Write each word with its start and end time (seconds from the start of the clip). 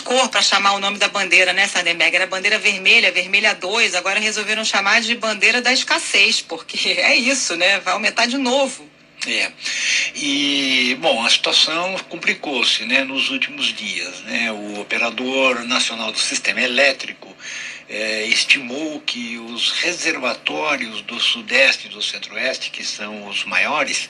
cor 0.00 0.28
para 0.28 0.42
chamar 0.42 0.72
o 0.72 0.80
nome 0.80 0.98
da 0.98 1.08
bandeira, 1.08 1.52
né, 1.52 1.66
Sardenberg? 1.66 2.14
Era 2.14 2.26
bandeira 2.26 2.58
vermelha, 2.58 3.12
vermelha 3.12 3.54
2, 3.54 3.94
agora 3.94 4.20
resolveram 4.20 4.64
chamar 4.64 5.00
de 5.00 5.14
bandeira 5.14 5.60
da 5.60 5.72
escassez, 5.72 6.40
porque 6.40 6.90
é 7.00 7.14
isso, 7.14 7.56
né? 7.56 7.80
Vai 7.80 7.94
aumentar 7.94 8.26
de 8.26 8.38
novo. 8.38 8.88
É. 9.26 9.50
E, 10.14 10.96
bom, 11.00 11.24
a 11.24 11.30
situação 11.30 11.96
complicou-se 12.08 12.84
né, 12.84 13.04
nos 13.04 13.30
últimos 13.30 13.74
dias. 13.74 14.20
Né? 14.20 14.52
O 14.52 14.80
operador 14.80 15.64
nacional 15.64 16.12
do 16.12 16.18
sistema 16.18 16.60
elétrico 16.60 17.34
é, 17.88 18.26
estimou 18.26 19.00
que 19.00 19.38
os 19.38 19.72
reservatórios 19.72 21.02
do 21.02 21.20
Sudeste 21.20 21.86
e 21.86 21.90
do 21.90 22.02
Centro-Oeste, 22.02 22.70
que 22.70 22.84
são 22.84 23.28
os 23.28 23.44
maiores, 23.44 24.08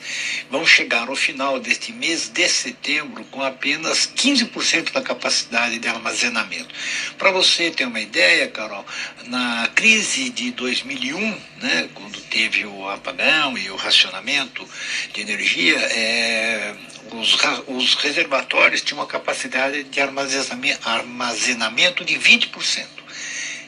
vão 0.49 0.65
chegar 0.65 1.09
ao 1.09 1.15
final 1.15 1.59
deste 1.59 1.91
mês 1.91 2.29
de 2.29 2.47
setembro 2.47 3.23
com 3.25 3.41
apenas 3.41 4.09
15% 4.15 4.91
da 4.91 5.01
capacidade 5.01 5.77
de 5.79 5.87
armazenamento. 5.87 6.73
Para 7.17 7.31
você 7.31 7.69
ter 7.69 7.85
uma 7.85 7.99
ideia, 7.99 8.47
Carol, 8.47 8.85
na 9.25 9.69
crise 9.75 10.29
de 10.29 10.51
2001, 10.51 11.41
né, 11.61 11.89
quando 11.93 12.21
teve 12.21 12.65
o 12.65 12.89
apagão 12.89 13.57
e 13.57 13.69
o 13.69 13.75
racionamento 13.75 14.67
de 15.13 15.21
energia, 15.21 15.77
é, 15.77 16.75
os, 17.11 17.37
os 17.67 17.95
reservatórios 17.95 18.81
tinham 18.81 18.99
uma 18.99 19.07
capacidade 19.07 19.83
de 19.83 20.01
armazenamento, 20.01 20.87
armazenamento 20.87 22.05
de 22.05 22.15
20% 22.15 23.04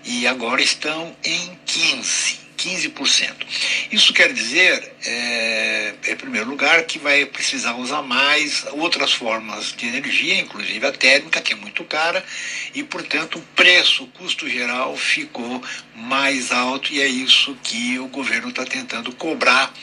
e 0.08 0.26
agora 0.26 0.62
estão 0.62 1.14
em 1.24 1.60
15%. 1.68 2.47
15%. 2.68 3.34
Isso 3.92 4.14
quer 4.14 4.34
dizer, 4.34 4.94
é, 5.06 5.94
em 6.08 6.16
primeiro 6.16 6.50
lugar, 6.50 6.84
que 6.84 7.00
vai 7.00 7.26
precisar 7.26 7.76
usar 7.76 8.02
mais 8.02 8.66
outras 8.74 9.14
formas 9.14 9.74
de 9.74 9.88
energia, 9.88 10.40
inclusive 10.40 10.86
a 10.86 10.92
térmica, 10.92 11.42
que 11.42 11.54
é 11.54 11.56
muito 11.56 11.84
cara, 11.86 12.24
e, 12.76 12.84
portanto, 12.84 13.40
o 13.40 13.42
preço, 13.56 14.04
o 14.04 14.08
custo 14.08 14.50
geral 14.50 14.96
ficou 14.98 15.64
mais 15.96 16.52
alto, 16.52 16.94
e 16.94 17.02
é 17.02 17.08
isso 17.08 17.58
que 17.64 17.98
o 18.00 18.08
governo 18.08 18.50
está 18.50 18.66
tentando 18.66 19.12
cobrar 19.14 19.74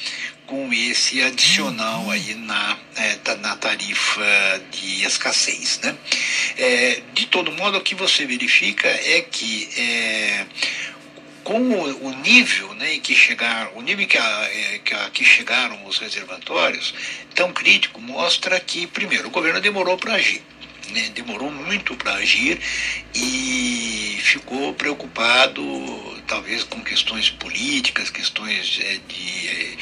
com 0.46 0.72
esse 0.72 1.22
adicional 1.22 2.10
aí 2.10 2.34
na, 2.34 2.78
é, 2.96 3.36
na 3.36 3.56
tarifa 3.56 4.62
de 4.70 5.04
escassez. 5.04 5.80
Né? 5.82 5.96
É, 6.58 7.02
de 7.14 7.26
todo 7.26 7.50
modo, 7.52 7.78
o 7.78 7.80
que 7.80 7.94
você 7.94 8.26
verifica 8.26 8.88
é 8.88 9.22
que 9.22 9.68
é, 9.76 10.46
com 11.44 11.60
o, 11.60 12.06
o, 12.06 12.14
nível 12.22 12.74
né, 12.74 12.94
em 12.94 13.00
que 13.00 13.14
chegaram, 13.14 13.70
o 13.76 13.82
nível 13.82 14.06
que, 14.06 14.18
a, 14.18 14.48
é, 14.50 14.80
que, 14.82 14.94
a, 14.94 15.10
que 15.10 15.24
chegaram 15.24 15.86
os 15.86 15.98
reservatórios, 15.98 16.94
tão 17.34 17.52
crítico, 17.52 18.00
mostra 18.00 18.58
que, 18.58 18.86
primeiro, 18.86 19.28
o 19.28 19.30
governo 19.30 19.60
demorou 19.60 19.96
para 19.96 20.14
agir. 20.14 20.42
Né, 20.90 21.10
demorou 21.14 21.50
muito 21.50 21.94
para 21.96 22.14
agir 22.14 22.60
e 23.14 24.18
ficou 24.22 24.74
preocupado, 24.74 25.62
talvez, 26.26 26.64
com 26.64 26.82
questões 26.82 27.30
políticas, 27.30 28.10
questões 28.10 28.80
é, 28.82 28.98
de 29.06 29.78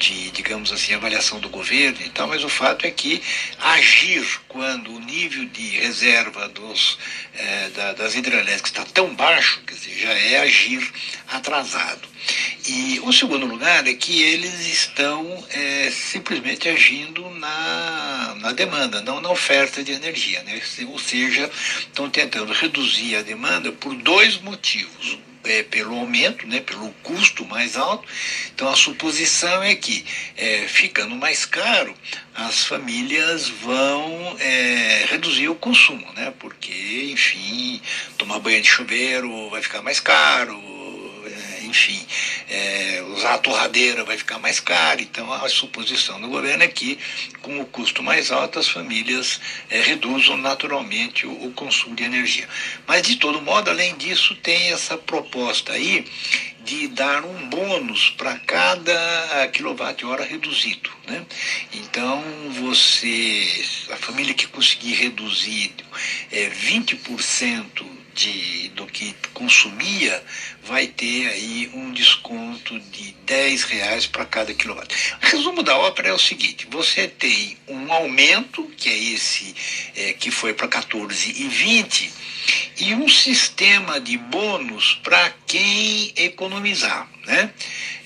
de, 0.00 0.30
digamos 0.30 0.72
assim, 0.72 0.94
avaliação 0.94 1.38
do 1.38 1.50
governo 1.50 1.98
e 2.00 2.08
tal, 2.08 2.26
mas 2.26 2.42
o 2.42 2.48
fato 2.48 2.86
é 2.86 2.90
que 2.90 3.22
agir 3.60 4.26
quando 4.48 4.90
o 4.94 4.98
nível 5.00 5.44
de 5.44 5.68
reserva 5.78 6.48
dos, 6.48 6.98
é, 7.34 7.68
da, 7.68 7.92
das 7.92 8.14
hidrelétricas 8.14 8.70
está 8.70 8.84
tão 8.86 9.14
baixo, 9.14 9.60
quer 9.66 9.74
dizer, 9.74 9.98
já 9.98 10.12
é 10.12 10.40
agir 10.40 10.90
atrasado. 11.28 12.08
E 12.66 12.98
o 13.04 13.12
segundo 13.12 13.44
lugar 13.44 13.86
é 13.86 13.92
que 13.92 14.22
eles 14.22 14.66
estão 14.66 15.44
é, 15.50 15.90
simplesmente 15.90 16.68
agindo 16.68 17.28
na, 17.30 18.36
na 18.40 18.52
demanda, 18.52 19.02
não 19.02 19.20
na 19.20 19.30
oferta 19.30 19.84
de 19.84 19.92
energia. 19.92 20.42
Né? 20.44 20.60
Ou 20.88 20.98
seja, 20.98 21.50
estão 21.80 22.08
tentando 22.08 22.52
reduzir 22.52 23.16
a 23.16 23.22
demanda 23.22 23.70
por 23.72 23.94
dois 23.94 24.40
motivos 24.40 25.18
é, 25.44 25.62
pelo 25.62 25.96
aumento, 25.96 26.46
né, 26.46 26.60
pelo 26.60 26.90
custo 27.02 27.44
mais 27.44 27.76
alto. 27.76 28.06
Então 28.54 28.68
a 28.68 28.76
suposição 28.76 29.62
é 29.62 29.74
que, 29.74 30.04
é, 30.36 30.66
ficando 30.68 31.14
mais 31.14 31.44
caro, 31.44 31.94
as 32.34 32.64
famílias 32.64 33.48
vão 33.48 34.36
é, 34.38 35.06
reduzir 35.08 35.48
o 35.48 35.54
consumo, 35.54 36.06
né, 36.14 36.32
porque, 36.38 37.10
enfim, 37.12 37.80
tomar 38.16 38.38
banho 38.38 38.60
de 38.60 38.68
chuveiro 38.68 39.50
vai 39.50 39.62
ficar 39.62 39.82
mais 39.82 40.00
caro, 40.00 40.69
enfim, 41.70 42.04
é, 42.48 43.02
usar 43.14 43.34
a 43.34 43.38
torradeira 43.38 44.04
vai 44.04 44.18
ficar 44.18 44.38
mais 44.38 44.60
caro. 44.60 45.00
Então, 45.00 45.32
a 45.32 45.48
suposição 45.48 46.20
do 46.20 46.28
governo 46.28 46.62
é 46.62 46.68
que, 46.68 46.98
com 47.40 47.60
o 47.60 47.64
custo 47.66 48.02
mais 48.02 48.30
alto, 48.30 48.58
as 48.58 48.68
famílias 48.68 49.40
é, 49.70 49.80
reduzam 49.80 50.36
naturalmente 50.36 51.26
o, 51.26 51.46
o 51.46 51.52
consumo 51.52 51.94
de 51.94 52.04
energia. 52.04 52.48
Mas, 52.86 53.02
de 53.02 53.16
todo 53.16 53.40
modo, 53.40 53.70
além 53.70 53.96
disso, 53.96 54.34
tem 54.36 54.72
essa 54.72 54.98
proposta 54.98 55.72
aí 55.72 56.04
de 56.64 56.88
dar 56.88 57.24
um 57.24 57.48
bônus 57.48 58.10
para 58.10 58.38
cada 58.38 59.48
quilowatt-hora 59.52 60.24
reduzido. 60.24 60.90
Né? 61.06 61.24
Então, 61.72 62.22
você, 62.60 63.64
a 63.90 63.96
família 63.96 64.34
que 64.34 64.46
conseguir 64.46 64.92
reduzir 64.94 65.72
é, 66.30 66.50
20% 66.50 67.84
de, 68.14 68.68
que 69.00 69.14
consumia, 69.32 70.22
vai 70.64 70.86
ter 70.86 71.28
aí 71.28 71.70
um 71.72 71.90
desconto 71.90 72.78
de 72.78 73.12
10 73.24 73.62
reais 73.62 74.06
para 74.06 74.26
cada 74.26 74.52
quilowatt. 74.52 74.94
Resumo 75.20 75.62
da 75.62 75.74
ópera 75.78 76.10
é 76.10 76.12
o 76.12 76.18
seguinte: 76.18 76.66
você 76.70 77.08
tem 77.08 77.56
um 77.66 77.90
aumento, 77.90 78.70
que 78.76 78.90
é 78.90 78.98
esse 78.98 79.54
é, 79.96 80.12
que 80.12 80.30
foi 80.30 80.52
para 80.52 80.68
14 80.68 81.30
e 81.30 81.48
20, 81.48 82.12
e 82.80 82.94
um 82.94 83.08
sistema 83.08 83.98
de 83.98 84.18
bônus 84.18 85.00
para 85.02 85.32
quem 85.46 86.12
economizar. 86.16 87.08
Né? 87.24 87.50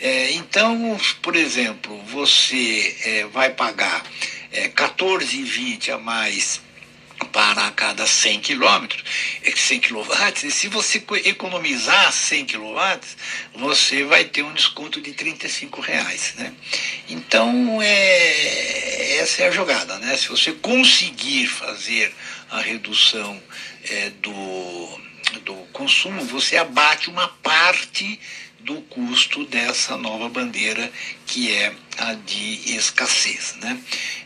É, 0.00 0.32
então, 0.34 0.96
por 1.22 1.34
exemplo, 1.34 2.00
você 2.04 2.96
é, 3.04 3.24
vai 3.26 3.50
pagar 3.50 4.04
é, 4.52 4.68
14,20 4.68 5.92
a 5.92 5.98
mais 5.98 6.60
para 7.26 7.70
cada 7.72 8.06
100 8.06 8.40
quilômetros, 8.40 9.02
100 9.54 9.80
kW, 9.80 10.04
se 10.50 10.68
você 10.68 11.02
economizar 11.24 12.12
100 12.12 12.46
kW, 12.46 13.00
você 13.54 14.04
vai 14.04 14.24
ter 14.24 14.42
um 14.42 14.52
desconto 14.52 15.00
de 15.00 15.12
35 15.12 15.80
reais, 15.80 16.34
né? 16.36 16.52
Então, 17.08 17.80
é, 17.82 19.16
essa 19.18 19.42
é 19.42 19.48
a 19.48 19.50
jogada, 19.50 19.98
né? 19.98 20.16
Se 20.16 20.28
você 20.28 20.52
conseguir 20.52 21.46
fazer 21.46 22.14
a 22.50 22.60
redução 22.60 23.42
é, 23.88 24.10
do, 24.10 25.00
do 25.44 25.54
consumo, 25.72 26.24
você 26.24 26.56
abate 26.56 27.08
uma 27.08 27.28
parte 27.28 28.18
do 28.64 28.80
custo 28.82 29.44
dessa 29.44 29.96
nova 29.96 30.28
bandeira 30.28 30.90
que 31.26 31.52
é 31.52 31.74
a 31.98 32.14
de 32.14 32.74
escassez. 32.74 33.54
Né? 33.60 33.78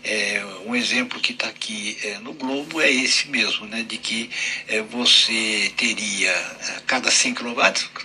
É, 0.05 0.43
um 0.65 0.75
exemplo 0.75 1.21
que 1.21 1.33
está 1.33 1.49
aqui 1.49 1.99
é, 2.03 2.19
no 2.21 2.33
Globo 2.33 2.81
é 2.81 2.91
esse 2.91 3.29
mesmo, 3.29 3.67
né? 3.67 3.83
de 3.83 3.99
que 3.99 4.31
é, 4.69 4.81
você 4.81 5.73
teria 5.77 6.33
a 6.77 6.81
cada 6.87 7.11
100 7.11 7.35
kW 7.35 7.61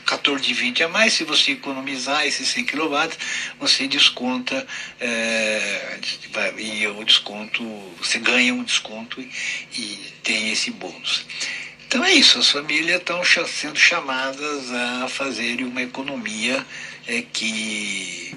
14,20 0.05 0.81
a 0.81 0.87
mais, 0.89 1.13
se 1.13 1.23
você 1.23 1.51
economizar 1.51 2.25
esses 2.25 2.47
100 2.49 2.65
kW, 2.65 3.09
você 3.59 3.87
desconta 3.87 4.65
é, 4.99 5.99
e 6.57 6.87
o 6.87 7.03
desconto, 7.03 7.63
você 7.99 8.17
ganha 8.19 8.53
um 8.53 8.63
desconto 8.63 9.21
e, 9.21 9.29
e 9.77 10.13
tem 10.23 10.51
esse 10.51 10.71
bônus. 10.71 11.25
Então 11.93 12.03
é 12.03 12.11
isso, 12.11 12.39
as 12.39 12.49
famílias 12.49 12.99
estão 12.99 13.21
sendo 13.23 13.77
chamadas 13.77 14.71
a 14.71 15.07
fazerem 15.07 15.63
uma 15.63 15.83
economia 15.83 16.65
é, 17.05 17.21
que, 17.21 18.35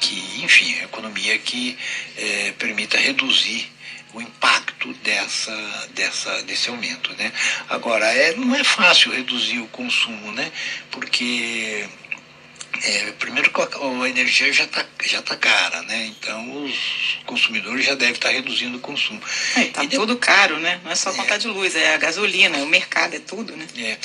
que, 0.00 0.42
enfim, 0.42 0.80
economia 0.82 1.38
que 1.40 1.76
é, 2.16 2.52
permita 2.52 2.96
reduzir 2.96 3.70
o 4.14 4.22
impacto 4.22 4.94
dessa, 5.04 5.54
dessa, 5.94 6.42
desse 6.44 6.70
aumento. 6.70 7.14
Né? 7.18 7.30
Agora, 7.68 8.06
é, 8.06 8.34
não 8.34 8.54
é 8.54 8.64
fácil 8.64 9.12
reduzir 9.12 9.58
o 9.58 9.66
consumo, 9.66 10.32
né? 10.32 10.50
porque 10.90 11.86
é, 12.82 13.12
primeiro 13.12 13.50
que 13.50 13.60
a, 13.60 14.08
energia 14.08 14.52
já 14.52 14.64
está 14.64 14.84
já 15.04 15.20
tá 15.22 15.36
cara, 15.36 15.82
né? 15.82 16.06
Então 16.06 16.64
os 16.64 17.18
consumidores 17.26 17.84
já 17.84 17.94
devem 17.94 18.14
estar 18.14 18.28
tá 18.28 18.34
reduzindo 18.34 18.78
o 18.78 18.80
consumo. 18.80 19.20
Está 19.56 19.84
é, 19.84 19.88
tudo 19.88 20.16
caro, 20.16 20.58
né? 20.58 20.80
Não 20.84 20.90
é 20.90 20.94
só 20.94 21.12
contar 21.12 21.34
é, 21.34 21.38
de 21.38 21.48
luz, 21.48 21.74
é 21.74 21.94
a 21.94 21.98
gasolina, 21.98 22.58
o 22.58 22.66
mercado, 22.66 23.14
é 23.14 23.18
tudo, 23.18 23.56
né? 23.56 23.66
É. 23.78 23.98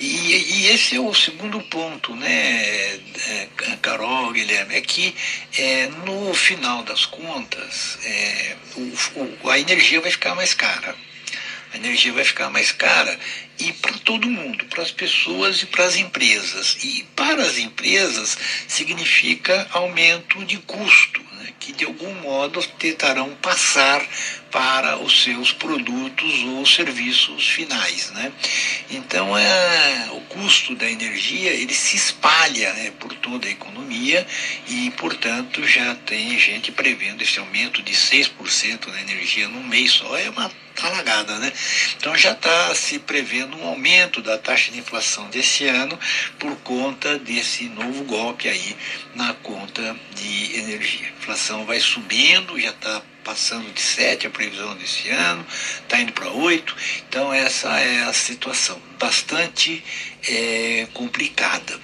E, 0.00 0.06
e 0.06 0.66
esse 0.68 0.96
é 0.96 1.00
o 1.00 1.12
segundo 1.12 1.60
ponto, 1.62 2.14
né, 2.16 3.00
é, 3.28 3.48
Carol, 3.80 4.32
Guilherme, 4.32 4.74
é 4.74 4.80
que 4.80 5.14
é, 5.56 5.88
no 6.04 6.32
final 6.34 6.82
das 6.82 7.06
contas 7.06 7.98
é, 8.04 8.56
o, 8.76 8.92
o, 9.44 9.50
a 9.50 9.58
energia 9.58 10.00
vai 10.00 10.10
ficar 10.10 10.34
mais 10.34 10.54
cara 10.54 10.96
A 11.74 11.76
energia 11.76 12.12
vai 12.12 12.24
ficar 12.24 12.48
mais 12.50 12.70
cara 12.70 13.18
e 13.58 13.72
para 13.72 13.98
todo 14.04 14.30
mundo, 14.30 14.64
para 14.66 14.80
as 14.80 14.92
pessoas 14.92 15.60
e 15.60 15.66
para 15.66 15.84
as 15.84 15.96
empresas. 15.96 16.76
E 16.84 17.02
para 17.16 17.42
as 17.42 17.58
empresas 17.58 18.38
significa 18.68 19.66
aumento 19.72 20.44
de 20.44 20.56
custo, 20.58 21.20
que 21.58 21.72
de 21.72 21.84
algum 21.84 22.12
modo 22.20 22.62
tentarão 22.78 23.30
passar 23.36 24.04
para 24.50 24.98
os 24.98 25.24
seus 25.24 25.52
produtos 25.52 26.42
ou 26.44 26.64
serviços 26.64 27.48
finais. 27.48 28.10
Né? 28.12 28.32
Então, 28.90 29.36
é, 29.36 30.08
o 30.12 30.20
custo 30.22 30.74
da 30.76 30.88
energia 30.88 31.50
ele 31.50 31.74
se 31.74 31.96
espalha 31.96 32.72
né, 32.74 32.92
por 33.00 33.12
toda 33.14 33.48
a 33.48 33.50
economia 33.50 34.26
e, 34.68 34.90
portanto, 34.92 35.66
já 35.66 35.94
tem 36.06 36.38
gente 36.38 36.70
prevendo 36.70 37.22
esse 37.22 37.38
aumento 37.38 37.82
de 37.82 37.92
6% 37.92 38.86
na 38.86 39.00
energia 39.00 39.48
num 39.48 39.64
mês 39.64 39.92
só. 39.92 40.16
É 40.16 40.30
uma 40.30 40.50
talagada, 40.74 41.38
né? 41.38 41.52
Então 41.96 42.16
já 42.16 42.32
está 42.32 42.74
se 42.74 42.98
prevendo 42.98 43.56
um 43.56 43.66
aumento 43.66 44.20
da 44.20 44.36
taxa 44.36 44.70
de 44.72 44.78
inflação 44.78 45.28
desse 45.30 45.66
ano 45.66 45.98
por 46.38 46.56
conta 46.58 47.18
desse 47.18 47.64
novo 47.68 48.04
golpe 48.04 48.48
aí 48.48 48.76
na 49.14 49.32
conta 49.34 49.96
de 50.14 50.58
energia. 50.58 51.13
Inflação 51.24 51.64
vai 51.64 51.80
subindo, 51.80 52.60
já 52.60 52.68
está 52.68 53.00
passando 53.24 53.72
de 53.72 53.80
7 53.80 54.26
a 54.26 54.30
previsão 54.30 54.76
desse 54.76 55.08
ano, 55.08 55.46
está 55.80 55.98
indo 55.98 56.12
para 56.12 56.28
8. 56.28 56.76
Então 57.08 57.32
essa 57.32 57.80
é 57.80 58.04
a 58.04 58.12
situação, 58.12 58.78
bastante 58.98 59.82
é, 60.28 60.86
complicada. 60.92 61.80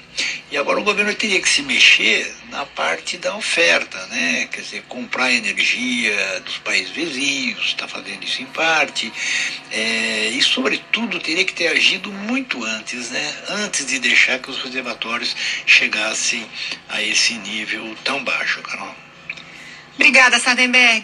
E 0.50 0.58
agora 0.58 0.78
o 0.78 0.84
governo 0.84 1.14
teria 1.14 1.40
que 1.40 1.48
se 1.48 1.62
mexer 1.62 2.30
na 2.50 2.66
parte 2.66 3.16
da 3.16 3.34
oferta, 3.34 4.06
né? 4.08 4.46
Quer 4.52 4.60
dizer, 4.60 4.82
comprar 4.82 5.32
energia 5.32 6.40
dos 6.40 6.58
países 6.58 6.90
vizinhos, 6.90 7.68
está 7.68 7.88
fazendo 7.88 8.22
isso 8.22 8.42
em 8.42 8.46
parte, 8.46 9.10
é, 9.72 10.28
e 10.34 10.42
sobretudo 10.42 11.18
teria 11.18 11.46
que 11.46 11.54
ter 11.54 11.68
agido 11.68 12.12
muito 12.12 12.62
antes, 12.62 13.10
né? 13.10 13.36
Antes 13.48 13.86
de 13.86 13.98
deixar 14.00 14.38
que 14.38 14.50
os 14.50 14.62
reservatórios 14.62 15.34
chegassem 15.64 16.46
a 16.90 17.02
esse 17.02 17.32
nível 17.38 17.96
tão 18.04 18.22
baixo, 18.22 18.60
Carol. 18.60 18.94
Obrigada, 19.98 20.38
Sardenberg. 20.38 20.98